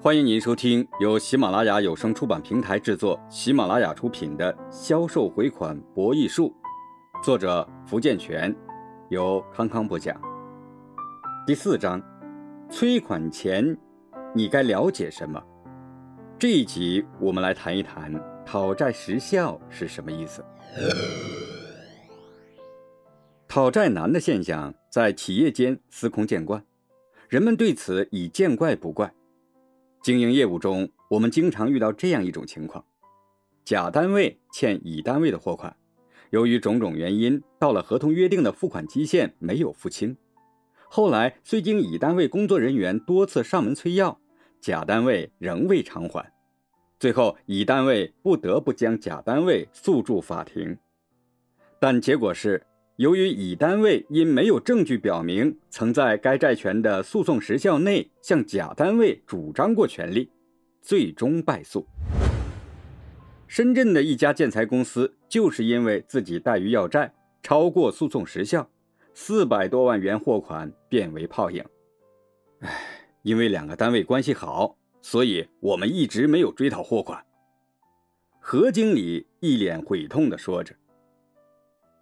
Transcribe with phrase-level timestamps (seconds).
[0.00, 6.54] 欢迎您收听由喜马拉雅有声出版平台制作、喜马拉雅出品的《销售回款博弈术》，
[7.24, 8.54] 作者福建泉，
[9.08, 10.16] 由康康播讲。
[11.44, 12.00] 第四章，
[12.70, 13.76] 催款前
[14.32, 15.42] 你该了解什么？
[16.38, 18.14] 这一集我们来谈一谈
[18.46, 20.44] 讨债时效是什么意思。
[23.48, 26.64] 讨债难的现象在企业间司空见惯，
[27.28, 29.12] 人们对此已见怪不怪。
[30.02, 32.84] 经营业务中，我们经常遇到这样一种情况：
[33.64, 35.76] 甲单位欠乙单位的货款，
[36.30, 40.16] 由于种种原因，到了合同约定的付款期限没有付清。
[40.88, 44.18] 后来虽经乙单位工作人员多次上门催要，
[44.60, 46.32] 甲单位仍未偿还，
[46.98, 50.78] 最后乙单位不得不将甲单位诉诸法庭。
[51.78, 52.64] 但结果是，
[52.98, 60.28] 由于乙单位因没有证据表明曾在该债权的诉讼时效内向甲单位主张过权利，
[60.82, 61.86] 最终败诉。
[63.46, 68.68] 深圳的一家建材公司就是因为自己怠于要债，超过诉讼时效，
[69.14, 71.64] 四百多万元货款变为泡影。
[72.62, 72.68] 唉，
[73.22, 77.24] 因为两个单位关系好，所以我们一直没有追讨货款。
[78.40, 80.74] 何经理一脸悔痛地说着：“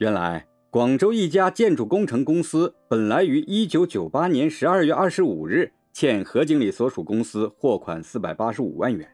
[0.01, 9.11] 原来。”广州一家建筑工程公司本来于一九九八年十二月二十五日欠何经理所属公司货款四百八十五万元，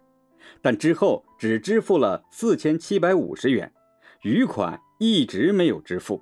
[0.60, 3.72] 但之后只支付了四千七百五十元，
[4.24, 6.20] 余款一直没有支付。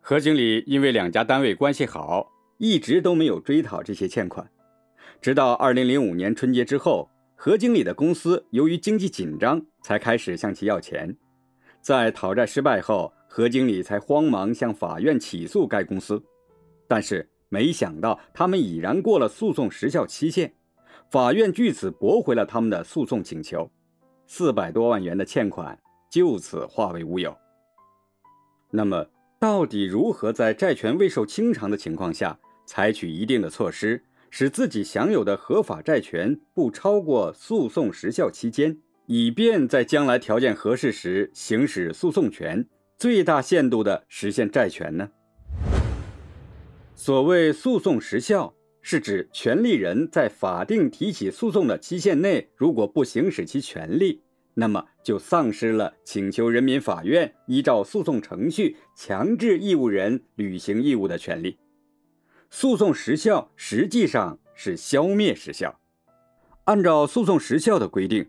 [0.00, 4.50] 何经理因为两家单位关系好，一直都没有追讨这些欠款。
[5.20, 11.14] 直到二零零五年春节之后，何经理的公司由于经济紧张，才开始向其要钱。
[11.82, 16.20] 在讨债失败后，何经理才慌忙向法院起诉该公司，
[16.88, 20.52] 但是没想到他们已然过了诉讼时效期限，
[21.10, 23.70] 法院据此驳回了他们的诉讼请求，
[24.26, 25.78] 四百多万元的欠款
[26.10, 27.36] 就此化为乌有。
[28.70, 29.06] 那么，
[29.38, 42.66] 到底如何在债权未受清偿的情况下，采取一定的措施，使自己享有的合法债权不超过诉讼时效期间，以便在将来条件合适时行使诉讼权？
[42.98, 45.08] 最大限度地实现债权呢？
[46.96, 54.20] 所谓诉讼时效，是指权利人在法定提起诉讼的期限内，如果不行使其权利，
[54.54, 61.56] 那么就丧失了请求人民法院依照诉讼程序强制义务人履行义务的权利。
[62.50, 65.78] 诉讼时效实际上是消灭时效。
[66.64, 68.28] 按照诉讼时效的规定，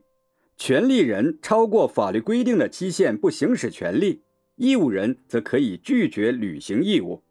[0.57, 4.21] 权利人超过法律规定的期限不行使权利。
[4.59, 7.23] 义务人则可以拒绝履行义务，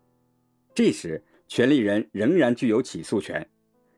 [0.74, 3.46] 这时权利人仍然具有起诉权，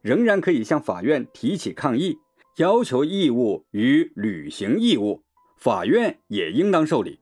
[0.02, 2.18] 仍然可以向法院提起抗议，
[2.56, 5.22] 要求义务与履行义务，
[5.56, 7.20] 法院也应当受理。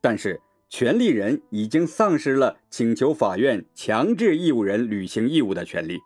[0.00, 0.40] 但是
[0.70, 5.98] 权利人已经丧失了请求法院强制义务人履行义务的权利，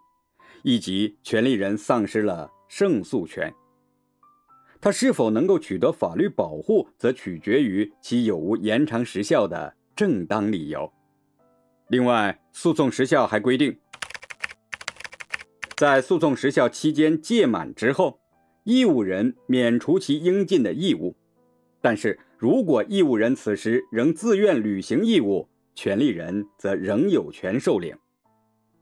[0.64, 3.54] 以及权利人丧失了胜诉权。
[4.80, 10.92] 他是否能够取得法律保护，则取决于其有无延长时效的正当理由。
[11.88, 13.76] 另外，诉讼时效还规定，
[15.76, 18.20] 在诉讼时效期间届满之后，
[18.64, 21.16] 义务人免除其应尽的义务。
[21.80, 27.96] 但是如果义务人此时仍自愿履行义务，权利人则仍有权受领。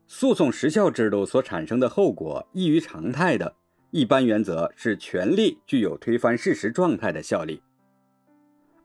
[0.07, 3.55] 诉讼时效制度所产生的后果异于常态的。
[3.91, 7.61] 一般原则是权利具有推翻事实状态的效力，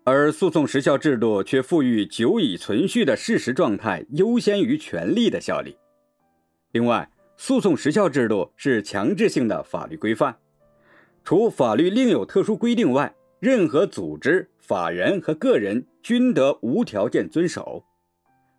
[0.04, 5.76] 而诉讼时效制度却赋予久已存续的事实状态优先于权利的效力。
[6.70, 10.36] 另外，诉讼时效制度是强制性的法律规范，
[11.24, 17.84] 除法律另有特殊规定外，任何组织、法人和个人均得无条件遵守。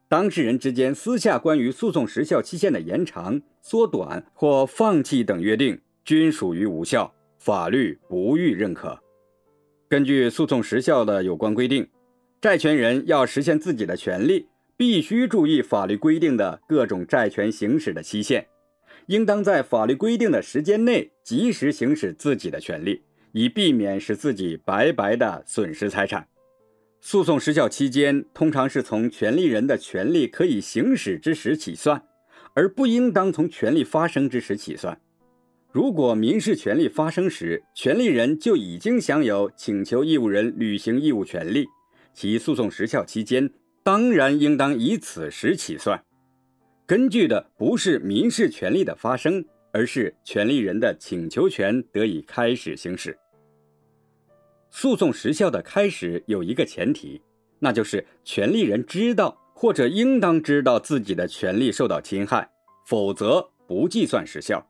[0.10, 5.80] 当事人之间私下关于诉讼时效期限的延长、缩短或放弃等约定。
[6.06, 9.00] 均属于无效，法律不予认可。
[9.88, 11.88] 根据诉讼时效的有关规定，
[12.42, 18.48] 债权人要实现自己的权利，必须注意法律规定的各种债权行使的期限，
[19.06, 26.28] 应当在法律规定的时间内及时行使自己的权利，以避免使自己白白的损失财产。
[27.00, 32.02] 诉讼时效期间通常是从权利人的权利可以行使之时起算，
[32.56, 35.00] 而不应当从权利发生之时起算。
[35.74, 41.66] 如果民事权利发生时，权利人就已经享有请求义务人履行义务权利，
[42.14, 43.50] 其诉讼时效期间
[43.82, 46.00] 当然应当以此时起算。
[46.86, 53.18] 根据的不是民事权利的发生，而是权利人的请求权得以开始行使。
[54.70, 57.20] 诉讼时效的开始有一个前提，
[57.58, 62.48] 那就是权利人知道或者应当知道自己的权利受到侵害，
[62.86, 64.64] 否则不计算时效。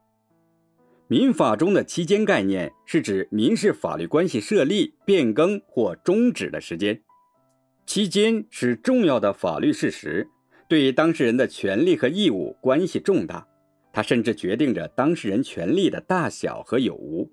[1.07, 7.01] 民法中的期间概念是指民事法律关系设立、变更或终止的时间。
[7.85, 10.27] 期间是重要的法律事实，
[10.67, 13.47] 对于当事人的权利和义务关系重大，
[13.91, 17.31] 它甚至决定着当事人权利的大小和有无。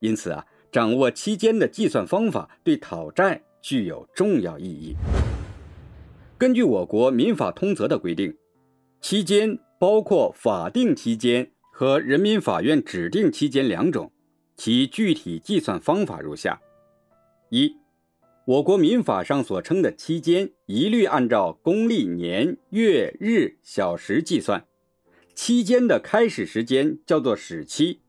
[0.00, 0.44] 因此啊。
[0.70, 4.94] 掌握期间的计算方法对讨债具有重要意义。
[6.36, 8.36] 根据我国民法通则的规定，
[9.00, 14.10] 期间包括法定期间和人民法院指定期间两种，
[14.56, 16.60] 其具体计算方法如下：
[17.50, 17.72] 一、
[18.46, 24.66] 我国民法上所称的期间，一律按照公历年、月、日、小时计算，
[25.36, 28.00] 期间的开始时间叫做始期，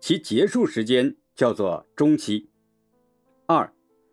[0.00, 1.14] 其结束时间。
[1.34, 2.50] 叫做中期。
[3.46, 3.72] 二，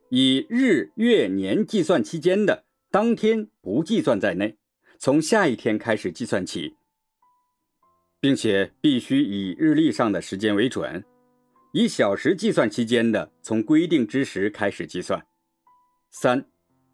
[0.09, 4.55] 以日、月、年计算期间的当天不计算在内，
[4.97, 6.75] 从下一天开始计算起，
[8.19, 11.03] 并且必须以日历上的时间为准。
[11.71, 15.23] 以小时计算期间的，从规定之时开始计算。
[16.09, 16.45] 三，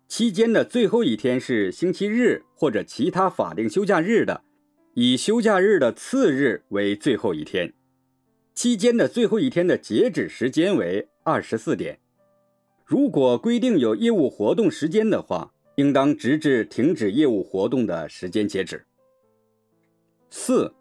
[0.07, 4.43] 期间的最后一天是星期日或者其他法定休假日的，
[4.93, 7.73] 以休假日的次日为最后一天。
[8.53, 11.99] 期间的最后一天的截止时间为二十四点。
[12.85, 18.85] 如果规定有业务活动时间的话，应当直至停止业务活动的时间截止。
[20.29, 20.73] 四，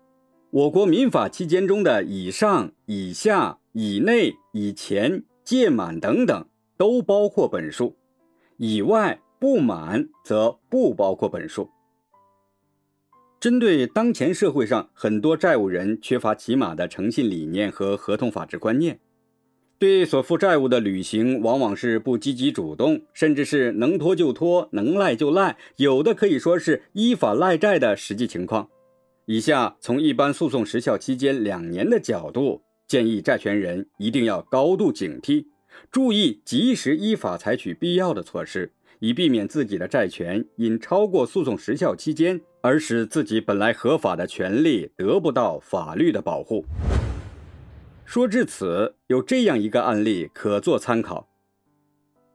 [0.54, 6.46] 我国民法期间中的以上、以下、以内、以前、届满等等
[6.76, 7.96] 都包括本数，
[8.56, 11.70] 以外不满则不包括本数。
[13.40, 19.00] 针对当前社会上很多债务人缺乏起码的诚信理念和合同法治观念，
[19.80, 28.68] 对所负债务的履行往往是不积极主动，甚至是能拖就拖，能赖就赖，有的可以说是依法赖债的实际情况。
[29.26, 35.46] 以下从一般诉讼时效期间两年的角度，建议债权人一定要高度警惕，
[35.90, 38.72] 注意及时依法采取必要的措施。
[39.00, 46.64] 以避免自己的债权因超过诉讼时效期间而使自己本来合法的权利得不到法律的保护。
[48.06, 51.28] 说至此，有这样一个案例可做参考：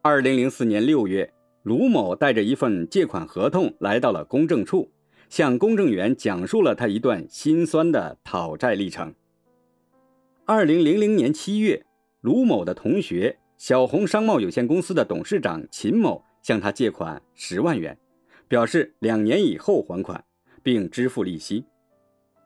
[0.02, 1.32] 二零零四年六月，
[1.64, 4.92] 卢某带着一份借款合同来到了公证处，
[5.30, 9.14] 向公证员讲述了他一段心酸的讨债历程。
[10.46, 11.86] 二零零零年七月，
[12.20, 16.24] 卢某的同学小红商贸有限公司的董事长秦某。
[16.42, 17.96] 向他借款十万元，
[18.48, 20.24] 表示两年以后还款，
[20.64, 21.66] 并支付利息。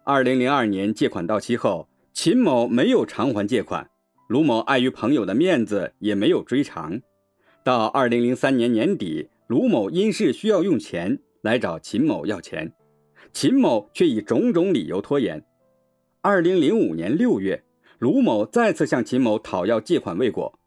[0.04, 3.88] 二零零二年借款到期后，秦某没有偿还借款，
[4.28, 7.00] 卢某碍于朋友的面子，也没有追偿。
[7.64, 12.74] 到二零零三年年底，卢某因事需要用钱，来找秦某要钱，
[13.34, 15.44] 秦某却以种种理由拖延。
[16.22, 17.62] 二零零五年六月，
[18.00, 20.58] 卢某再次向秦某讨要借款未果，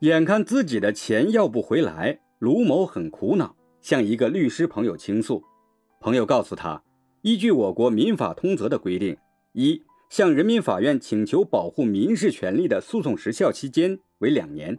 [0.00, 2.20] 眼看自己的钱要不回来。
[2.38, 5.42] 卢某很苦恼，向一个律师朋友倾诉。
[6.00, 6.80] 朋友告诉他，
[7.22, 9.16] 依据我国民法通则的规定，
[9.54, 14.76] 一向人民法院请求保护民事权利的诉讼时效期间为两年；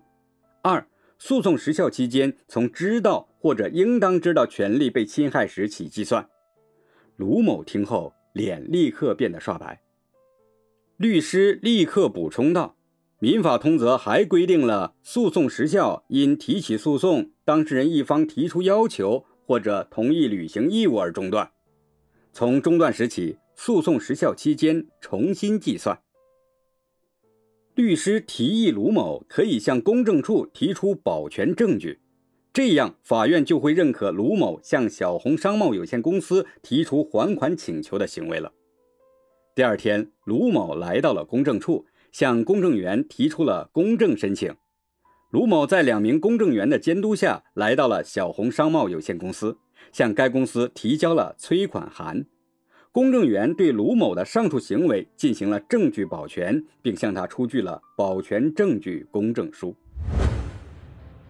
[0.63, 0.87] 二
[1.19, 6.27] 诉讼时效期间从知道或者应当知道权利被侵害时起计算。
[7.15, 9.81] 卢某听后，脸立刻变得刷白。
[10.97, 12.75] 律师立刻补充道。
[13.19, 21.49] 民法通则还规定了诉讼时效因提起诉讼当事人一方提出要求或者同意履行义务而中断，
[22.31, 25.99] 从中断时起，诉讼时效期间重新计算。
[27.77, 31.99] 律师提议卢某可以向公证处提出保全证据，
[32.51, 38.51] 这样法院就会认可卢某向小红商贸有限公司提出还款请求的行为了。
[39.53, 41.85] 第二天，卢某来到了公证处。
[42.11, 44.55] 向公证员提出了公证申请，
[45.29, 49.55] 卢某在两名公证员的监督下来到了小红商贸有限公司，
[49.91, 52.25] 向该公司提交了催款函。
[52.97, 59.75] 公证员对卢某的上述行为进行了证据保全，并向他出具了保全证据公证书。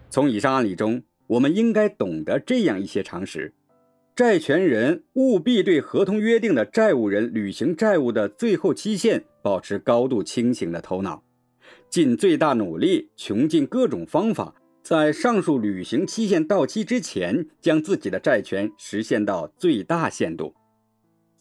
[0.10, 3.54] 从以上案例中，我们应该懂得这样一些常识。
[4.16, 11.22] 债权人务必对合同约定的债务人履行债务的最后期限保持高度清醒的头脑，
[11.90, 20.56] 尽最大努力，穷尽各种方法，在上述履行期限到期之前，将自己的债权实现到最大限度。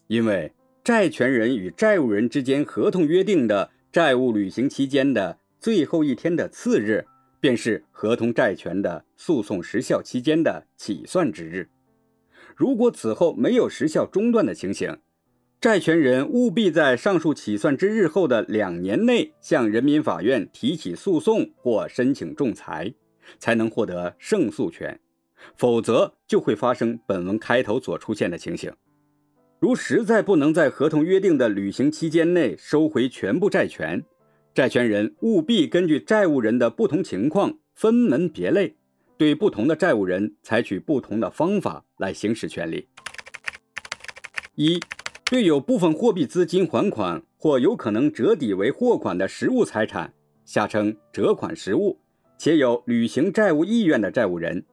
[0.07, 0.51] 因为
[0.83, 7.05] 债权人与债务人之间合同约定的债务履行期间的最后一天的次日，
[7.39, 11.69] 便是合同债权的诉讼时效期间的起算之日。
[12.55, 14.97] 如果此后没有时效中断的情形，
[15.59, 22.93] 债权人务必在上述起算之日后的两年内向人民法院提起诉讼或申请仲裁，
[23.39, 24.99] 才能获得胜诉权，
[25.55, 28.71] 否则就会发生本文开头所出现的情形。
[29.59, 34.03] 如实在不能在合同约定的履行期间内收回全部债权，
[34.53, 38.75] 债权人务必根据债务人的不同情况分门别类，
[39.17, 42.87] 对不同的债务人采取不同的方法来行使权利。
[44.55, 44.79] 一。
[45.29, 50.13] 对有部分货币资金还款或有可能折抵为货款的实物财产
[50.45, 51.99] （下称折款实物），
[52.39, 54.63] 且有履行债务意愿的债务人，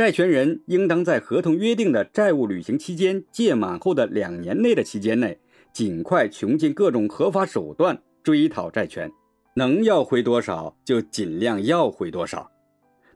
[0.00, 5.38] 债权人应当在合同约定的债务履行期间届满后的两年内的期间内，
[5.74, 9.12] 尽快穷尽各种合法手段追讨债权，
[9.56, 12.50] 能要回多少就尽量要回多少，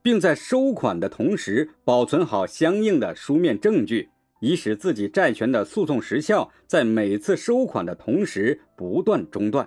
[0.03, 4.11] 并在收款的同时保存好相应的书面证据。
[4.41, 9.67] 以使自己债权的诉讼时效在每次收款的同时不断中断，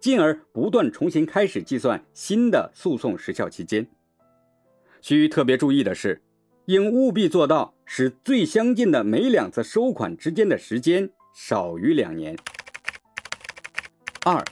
[0.00, 3.86] 进而不断重新开始计算新的诉讼时效期间。
[5.02, 6.22] 需特别注意的是，
[6.66, 12.34] 应务必做到使最相近的每两次收款之间的时间少于两年。
[14.24, 14.42] 二，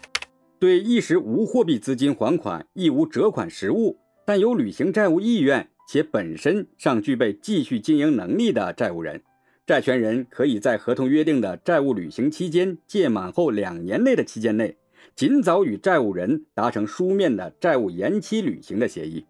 [0.59, 9.23] 对一时无货币资金还款，亦无折款实物，但有履行债务意愿且本身尚具备继续经营能力的债务人。
[9.66, 14.76] 债权人可以在合同约定的债务履行期间届满后两年内的期间内，
[15.16, 19.25] 尽早与债务人达成书面的债务延期履行的协议，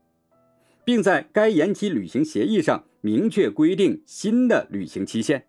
[0.85, 5.45] 并在该延期履行协议上明确规定新的履行期限。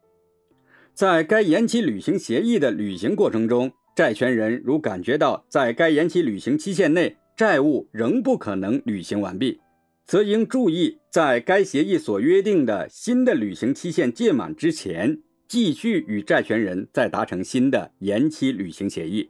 [0.93, 9.59] 在该延期履行协议的履行过程中，债权人如感觉到在该延期履行期限内债务仍不可能履行完毕，
[10.05, 19.29] 则应注意，在该协议所约定的新的履行期限届满之前，继续与债权人再达成新的延期履行协议，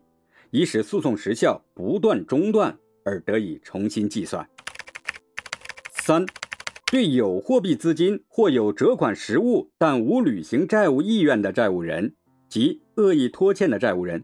[0.51, 4.45] 以使诉讼时效不断中断而得以重新计算。
[6.05, 6.25] 三、
[6.91, 12.13] 对有货币资金或有折款实物但无履行债务意愿的债务人
[12.49, 14.21] 及恶意拖欠的债务人，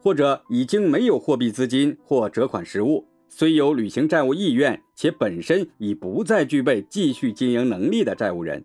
[0.00, 3.06] 或者已经没有货币资金或折款实物。
[3.28, 8.64] 虽有履行债务意愿，且本身已不再具备继续经营能力的债务人，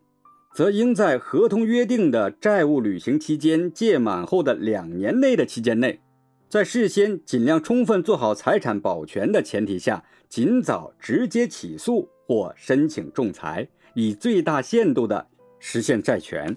[0.55, 6.00] 则应在合同约定的债务履行期间届满后的两年内的期间内，
[6.48, 16.53] 在事先尽量充分做好财产保全的前提下，尽早直接起诉或申请仲裁，以最大限度的实现债权。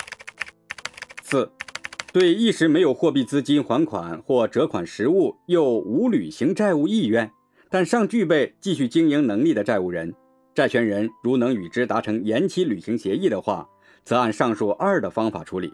[1.22, 1.50] 四，
[2.12, 7.30] 对一时没有货币资金还款或折款实物，又无履行债务意愿。
[7.70, 10.14] 但尚具备继续经营能力的债务人，
[10.54, 13.66] 债权人如能与之达成延期履行协议的话，
[14.04, 15.72] 则按上述二的方法处理。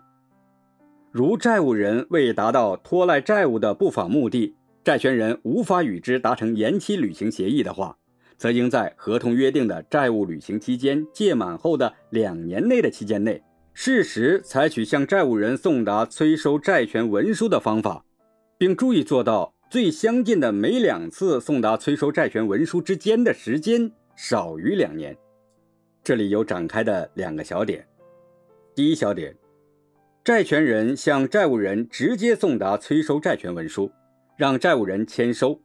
[1.11, 7.98] 如债务人未达到拖赖债务的不法目的，债权人无法与之达成延期履行协议的话，
[8.39, 13.43] 则应在合同约定的债务履行期间届满后的两年内的期间内，
[13.75, 18.05] 适时采取向债务人送达催收债权文书的方法，
[18.57, 19.53] 并注意做到。
[19.71, 25.15] 最相近的每两次送达催收债权文书之间的时间少于两年。
[26.03, 27.87] 这里有展开的两个小点。
[28.75, 29.37] 第一小点，
[30.25, 33.93] 债权人向债务人直接送达催收债权文书，
[34.39, 35.61] 让债务人签收。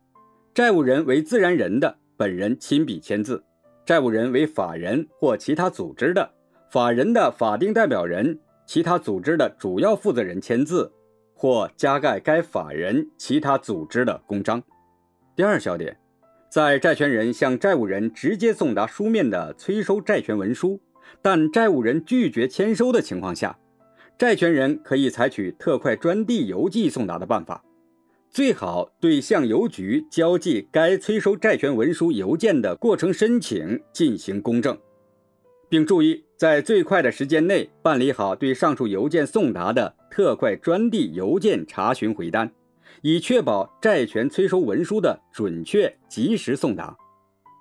[0.54, 3.38] 债务人为自然人的，本人亲笔签字；
[3.86, 6.30] 债务人为法人或其他组织的，
[6.70, 10.92] 法人的法定代表人、其他组织的主要负责人签字。
[11.36, 14.64] 或加盖该法人其他组织的公章。
[15.36, 15.98] 第二小点，
[16.48, 20.80] 在债权人向债务人直接送达书面的催收债权文书，
[21.22, 23.60] 但债务人拒绝签收的情况下，
[24.18, 27.62] 债权人可以采取特快专递邮寄送达的办法。
[28.34, 34.76] 最好对向邮局交寄该催收债权文书邮件的过程申请进行公证，
[35.70, 39.96] 并注意在最快的时间内办理好对上述邮件送达的。
[40.10, 42.52] 特快专递邮件查询回单，
[43.04, 46.96] 以确保债权催收文书的准确及时送达。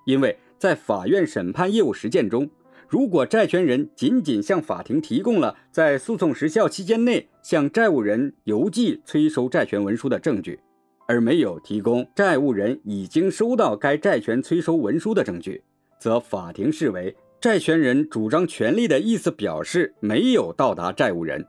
[0.07, 2.49] 因为在法院审判业务实践中，
[2.93, 10.61] 如果债权人仅仅向法庭提供了在诉讼时效期间内向债务人邮寄催收债权文书的证据，
[11.09, 15.63] 而没有提供债务人已经收到该债权催收文书的证据，
[15.99, 21.43] 则法庭视为债权人主张权利的意思表示没有到达债务人。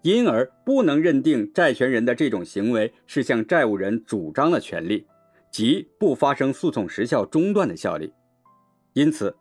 [0.00, 5.06] 因而不能认定债权人的这种行为是向债务人主张了权利，
[5.50, 8.10] 即不发生诉讼时效中断的效力。
[8.94, 9.36] 因此，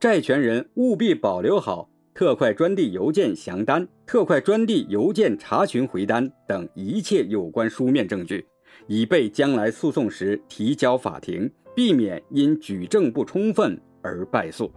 [0.00, 8.42] 债权人务必保留好特快专递邮件详单、特快专递邮件查询回单等一切有关书面证据，
[8.86, 14.72] 以备将来诉讼时提交法庭，避免因举证不充分而败诉。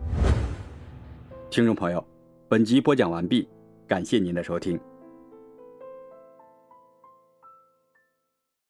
[1.50, 2.06] 听众朋友，
[2.50, 3.48] 本集播讲完毕，
[3.88, 4.77] 感谢您的收听。